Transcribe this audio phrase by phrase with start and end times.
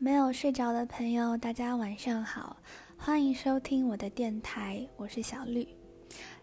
[0.00, 2.56] 没有睡着的朋友，大家晚上好，
[2.96, 5.66] 欢迎收听我的电台，我是小绿。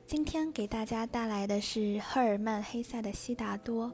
[0.05, 3.88] 今天给大家带来的是赫尔曼·黑塞的《悉达多》。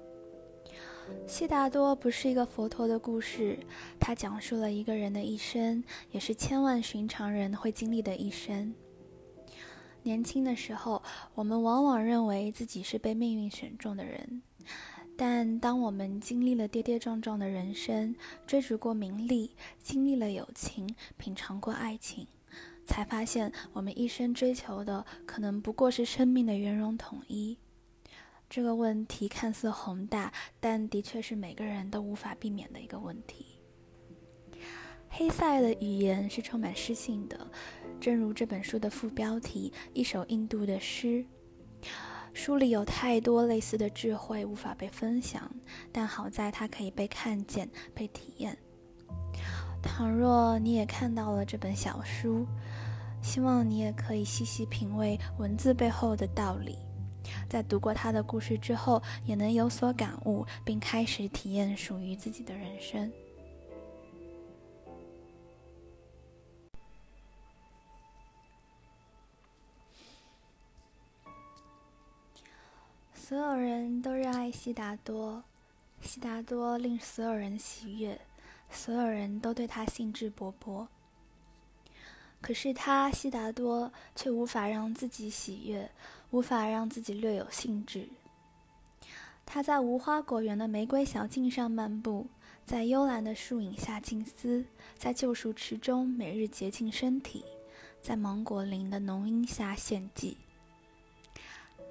[1.28, 3.60] 悉达多不是一个佛陀的故事，
[4.00, 8.74] 它讲述了一个人的一生，也是千万寻常人会经历的一生。
[10.02, 11.04] 年轻的时候，
[11.36, 14.42] 我们往往认为自己是被命运选中的人。
[15.22, 18.16] 但当我们经历了跌跌撞撞的人生，
[18.48, 19.52] 追逐过名利，
[19.84, 22.26] 经历了友情，品尝过爱情，
[22.88, 27.55] 才发现我们一生追求的可能不过是生命的圆融统一。
[28.49, 33.46] 这个问题看似宏大，但的确是每个人都无法避免的一个问题。
[35.08, 37.48] 黑塞的语言是充满诗性的，
[37.99, 41.24] 正如这本书的副标题《一首印度的诗》。
[42.34, 45.49] 书里有太多类似的智慧无法被分享，
[45.91, 48.57] 但好在它可以被看见、被体验。
[49.81, 52.46] 倘若你也看到了这本小书，
[53.21, 56.77] 希望你也可以细细品味文字背后的道理，
[57.49, 63.12] 在读过他的故事之后，也能有所感悟，并开始体验属于自己的人生。
[73.31, 75.41] 所有人都热爱悉达多，
[76.01, 78.19] 悉达多令所有人喜悦，
[78.69, 80.85] 所有人都对他兴致勃勃。
[82.41, 85.89] 可是他悉达多却无法让自己喜悦，
[86.31, 88.09] 无法让自己略有兴致。
[89.45, 92.27] 他在无花果园的玫瑰小径上漫步，
[92.66, 94.66] 在幽兰的树影下静思，
[94.97, 97.45] 在旧树池中每日洁净身体，
[98.01, 100.35] 在芒果林的浓荫下献祭。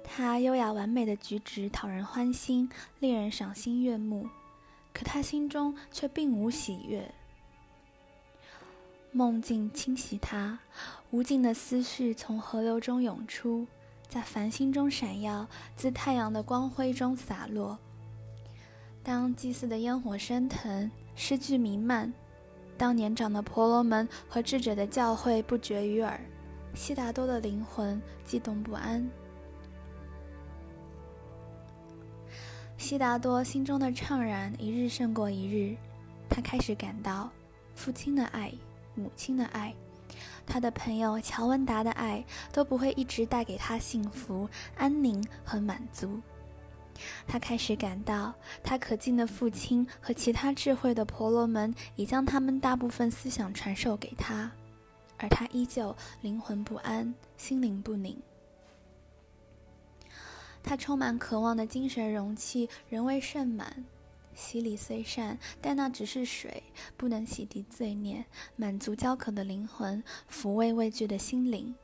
[0.03, 4.27] 他优雅完美的举止讨人欢心，令人赏心悦目，
[4.93, 7.13] 可他心中却并无喜悦。
[9.11, 10.59] 梦境侵袭他，
[11.09, 13.67] 无尽的思绪从河流中涌出，
[14.07, 17.77] 在繁星中闪耀，自太阳的光辉中洒落。
[19.03, 22.13] 当祭祀的烟火升腾，诗句弥漫，
[22.77, 26.19] 当年长的婆罗门和智者的教诲不绝于耳，
[26.73, 29.09] 悉达多的灵魂激动不安。
[32.91, 35.77] 悉达多心中的怅然一日胜过一日，
[36.27, 37.31] 他开始感到
[37.73, 38.51] 父亲的爱、
[38.95, 39.73] 母亲的爱、
[40.45, 42.21] 他的朋友乔文达的爱
[42.51, 46.19] 都不会一直带给他幸福、安宁和满足。
[47.25, 54.51] 他开始感到，他可敬的父亲和其他智慧的婆罗门已将他们大部分思想传授给他，
[55.15, 58.21] 而他依旧灵魂不安、心灵不宁。
[60.63, 63.85] 他充满渴望的精神容器仍未盛满，
[64.33, 66.63] 洗礼虽善，但那只是水，
[66.95, 71.75] 不能洗涤罪孽，满足焦渴的灵魂，抚慰畏惧的心灵。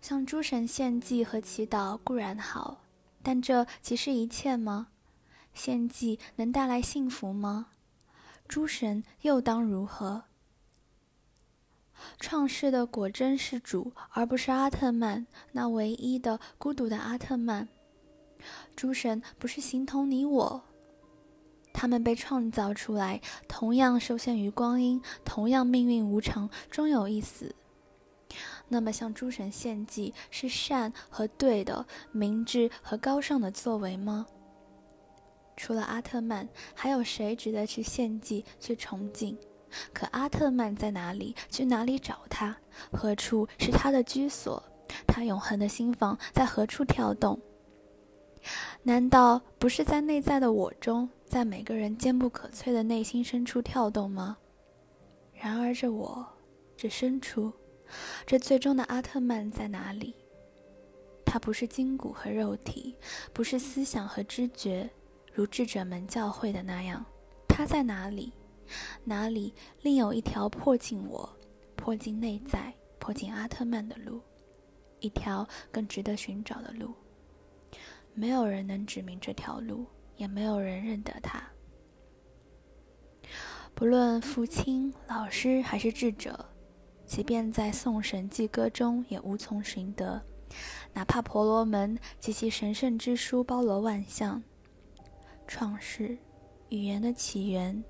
[0.00, 2.82] 向诸神献祭和祈祷固然好，
[3.22, 4.88] 但这即是一切吗？
[5.52, 7.68] 献祭能带来幸福吗？
[8.46, 10.24] 诸神又当如何？
[12.18, 17.68] 创世的果真是主，而不是阿特曼，那唯一的孤独的阿特曼。
[18.74, 20.62] 诸神不是形同你我，
[21.72, 27.54] 他们被创造出来，同样受限于光阴，同样命运无常，终有一死。
[28.68, 34.26] 那么向诸神献祭是善和对的，明智和高尚的作为吗？
[35.56, 39.38] 除了阿特曼，还有谁值得去献祭、去崇敬？
[39.92, 41.34] 可阿特曼在哪里？
[41.50, 42.56] 去哪里找他？
[42.92, 44.62] 何处是他的居所？
[45.06, 47.40] 他永恒的心房在何处跳动？
[48.82, 54.36] 难道不是在内在的我中，在每个人坚不可摧的内心深处跳动吗？
[55.34, 56.24] 然而，这我，
[56.76, 57.52] 这深处，
[58.24, 60.14] 这最终的阿特曼在哪里？
[61.24, 62.94] 他不是筋骨和肉体，
[63.32, 64.88] 不是思想和知觉，
[65.34, 67.04] 如智者们教会的那样。
[67.48, 68.32] 他在哪里？
[69.04, 71.28] 哪里另有一条迫近我、
[71.76, 74.20] 迫近内在、迫近阿特曼的路？
[75.00, 76.94] 一条更值得寻找的路。
[78.14, 79.84] 没有人能指明这条路，
[80.16, 81.42] 也没有人认得它。
[83.74, 86.46] 不论父亲、老师还是智者，
[87.04, 90.20] 即便在颂神祭歌中，也无从寻得。
[90.94, 94.42] 哪怕婆罗门及其神圣之书包罗万象，
[95.46, 96.16] 创世、
[96.70, 97.84] 语言的起源。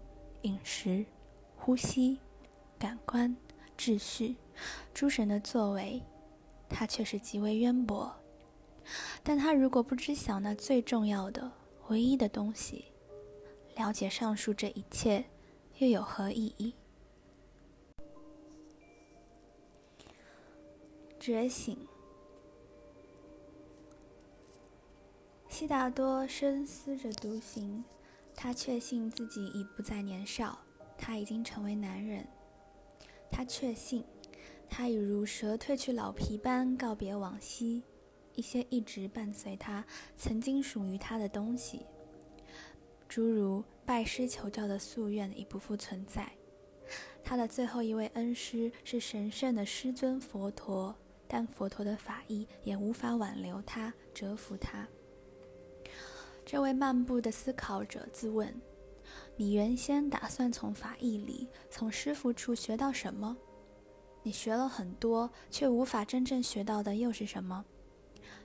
[0.47, 1.05] 饮食、
[1.57, 2.21] 呼吸、
[2.79, 3.37] 感官、
[3.77, 4.37] 秩序，
[4.95, 6.01] 诸神的作为，
[6.69, 8.15] 他却是极为渊博。
[9.25, 11.51] 但他如果不知晓那最重要的、
[11.89, 12.85] 唯一的东西，
[13.75, 15.25] 了解上述这一切，
[15.79, 16.75] 又有何意义？
[21.19, 21.77] 觉醒。
[25.49, 27.83] 悉达多深思着独行，
[28.37, 30.59] 他确信自己已不再年少，
[30.99, 32.25] 他已经成为男人。
[33.31, 34.05] 他确信，
[34.69, 37.83] 他已如蛇褪去老皮般告别往昔，
[38.35, 39.85] 一些一直伴随他、
[40.17, 41.87] 曾经属于他的东西，
[43.09, 46.31] 诸如拜师求教的夙愿已不复存在。
[47.25, 50.95] 他的最后一位恩师是神圣的师尊佛陀，
[51.27, 54.87] 但佛陀的法意也无法挽留他、折服他。
[56.47, 58.55] 这位漫步的思考者自问
[59.35, 63.37] ：“你原先打算从法义里、从师傅处学到什么？
[64.23, 67.65] 你学了很多，却无法真正学到的又是什么？”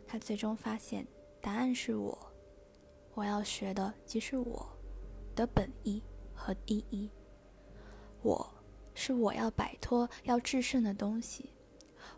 [0.07, 1.05] 他最终发现，
[1.39, 2.17] 答案是我。
[3.13, 4.67] 我要学的即是我
[5.35, 6.01] 的本意
[6.33, 7.07] 和意义。
[8.23, 8.51] 我
[8.95, 11.53] 是我要摆脱、要制胜的东西，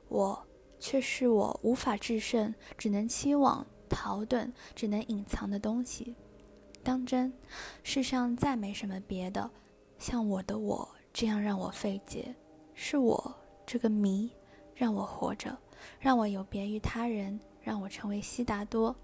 [0.07, 0.47] 我
[0.79, 3.67] 却是我无法制胜，只能期望。
[3.93, 6.15] 逃遁只能隐藏的东西，
[6.83, 7.31] 当真，
[7.83, 9.49] 世上再没什么别的，
[9.99, 12.35] 像我的我这样让我费解。
[12.73, 13.35] 是我
[13.67, 14.31] 这个谜，
[14.73, 15.55] 让我活着，
[15.99, 18.95] 让我有别于他人，让我成为悉达多。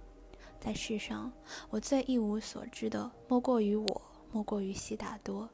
[0.59, 1.31] 在世上，
[1.69, 4.01] 我最一无所知的，莫过于我，
[4.31, 5.47] 莫过于悉达多。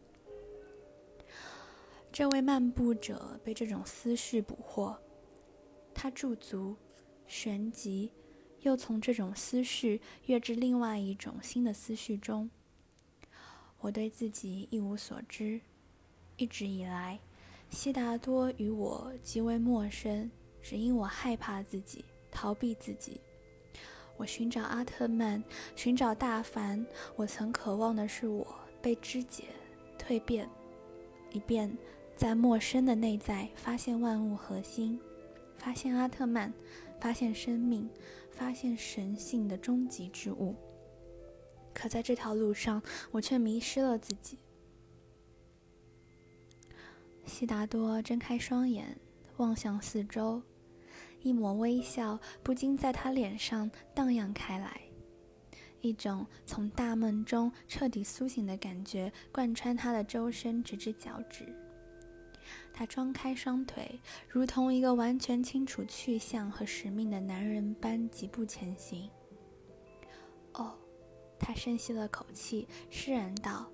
[2.10, 4.98] 这位漫步者被这种思绪捕获，
[5.94, 6.74] 他驻足，
[7.28, 8.10] 旋即。
[8.66, 12.50] 又从这种思绪跃至另外一种新的思绪中。
[13.80, 15.62] 我对自己一无所知，
[16.38, 17.20] 一直以来，
[17.70, 20.32] 悉达多与我极为陌生，
[20.64, 23.22] 只因我害怕自己，逃避自己。
[24.18, 25.44] 我寻找阿特曼，
[25.76, 26.84] 寻找大凡。
[27.16, 28.48] 我曾渴望的是我
[28.82, 29.44] 被肢解、
[30.00, 30.50] 蜕变，
[31.32, 31.72] 以便
[32.16, 35.00] 在陌生的内在发现万物核心，
[35.66, 36.54] 发现阿特曼，
[37.02, 37.90] 发现生命。
[38.30, 40.54] 发现神性的终极之物，
[41.74, 44.38] 可在这条路上，我却迷失了自己。
[47.26, 49.00] 悉达多睁开双眼，
[49.38, 50.42] 望向四周，
[51.22, 54.82] 一抹微笑不禁在他脸上荡漾开来，
[55.80, 61.46] 一种从大梦中彻底苏醒的感觉贯穿他的周身，直至脚趾。
[62.78, 69.10] 他张开双腿，如同一个完全清楚去向和使命的男人般疾步前行。
[70.56, 70.78] 哦，
[71.40, 73.72] 他深吸了口气，释然道：“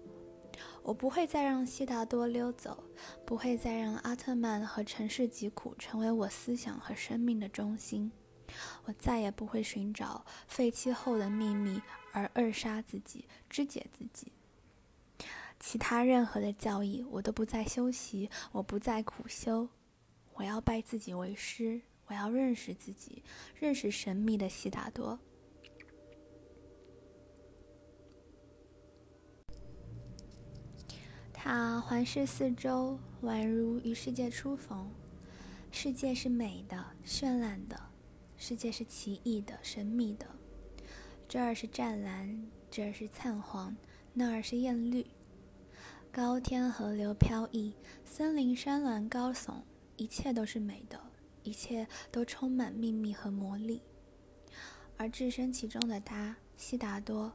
[0.83, 2.83] 我不会再让悉达多溜走，
[3.25, 8.11] 不会再让阿特曼和城市疾苦成为我思想和生命的中心。
[8.85, 11.81] 我再也不会寻找废弃后的秘密
[12.11, 14.31] 而扼杀自己，肢解自己。”
[15.63, 19.69] 其他任何的教义，我都不再修习，我不再苦修，
[20.33, 23.23] 我要拜自己为师，我要认识自己，
[23.55, 25.19] 认识神秘的悉达多。
[31.31, 34.91] 他环视四周，宛如与世界初逢。
[35.71, 37.79] 世界是美的、绚烂的，
[38.35, 40.25] 世界是奇异的、神秘的。
[41.29, 43.75] 这儿是湛蓝，这儿是灿黄，
[44.13, 45.05] 那儿是艳绿。
[46.13, 49.61] 高天河流飘逸，森林山峦高耸，
[49.95, 50.99] 一切都是美的，
[51.41, 53.81] 一切都充满秘密和魔力。
[54.97, 57.31] 而置身其中的他，悉达多，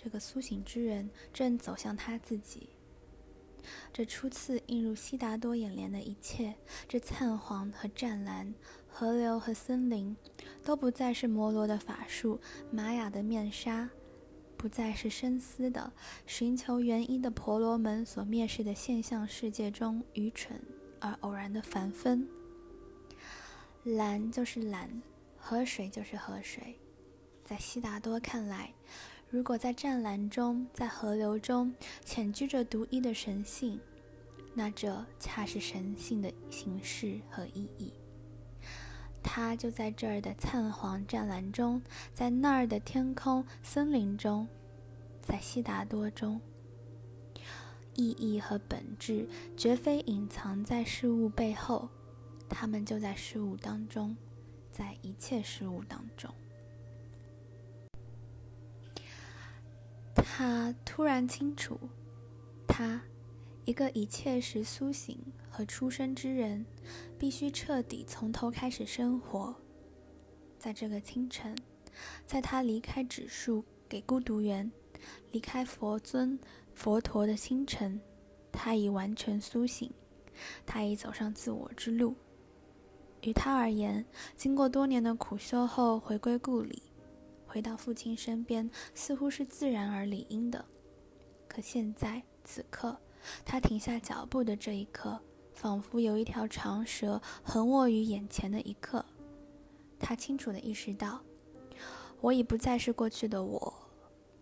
[0.00, 2.68] 这个苏醒之人，正走向他自己。
[3.92, 6.54] 这初次映入悉达多眼帘的一切，
[6.86, 8.54] 这灿黄和湛蓝，
[8.88, 10.16] 河流和森林，
[10.62, 13.90] 都不再是摩罗的法术，玛雅的面纱。
[14.60, 15.90] 不再是深思的、
[16.26, 20.60] 寻求原因的婆罗门所蔑视的现象世界中愚蠢
[21.00, 22.28] 而偶然的凡分。
[23.84, 25.00] 蓝就是蓝，
[25.38, 26.78] 河水就是河水。
[27.42, 28.70] 在悉达多看来，
[29.30, 31.74] 如果在湛蓝中、在河流中
[32.04, 33.80] 潜居着独一的神性，
[34.52, 37.90] 那这恰是神性的形式和意义。
[39.22, 41.80] 它就在这儿的灿黄湛蓝中，
[42.12, 44.48] 在那儿的天空森林中，
[45.22, 46.40] 在悉达多中。
[47.94, 51.88] 意义和本质绝非隐藏在事物背后，
[52.48, 54.16] 它们就在事物当中，
[54.70, 56.32] 在一切事物当中。
[60.14, 61.78] 他突然清楚，
[62.66, 63.02] 他。
[63.64, 66.64] 一个一切时苏醒和出生之人，
[67.18, 69.54] 必须彻底从头开始生活。
[70.58, 71.56] 在这个清晨，
[72.26, 74.70] 在他离开指数给孤独园、
[75.30, 76.38] 离开佛尊
[76.74, 78.00] 佛陀的清晨，
[78.50, 79.90] 他已完全苏醒，
[80.66, 82.14] 他已走上自我之路。
[83.22, 84.04] 于他而言，
[84.36, 86.82] 经过多年的苦修后回归故里，
[87.46, 90.64] 回到父亲身边，似乎是自然而理应的。
[91.46, 92.98] 可现在此刻，
[93.44, 95.20] 他停下脚步的这一刻，
[95.52, 99.04] 仿佛有一条长蛇横卧于眼前的一刻。
[99.98, 101.20] 他清楚地意识到，
[102.20, 103.72] 我已不再是过去的我，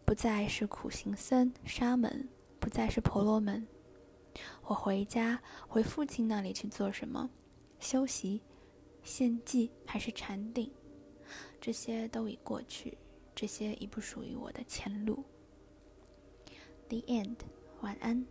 [0.04, 2.28] 不再是苦行僧、沙门，
[2.60, 3.66] 不再是婆罗门。
[4.62, 7.28] 我回家，回父亲那里去做什么？
[7.80, 8.40] 休息、
[9.02, 10.70] 献祭还是禅定？
[11.60, 12.96] 这些都已过去，
[13.34, 15.24] 这些已不属于我的前路。
[16.88, 17.36] The end，
[17.80, 18.24] 晚安。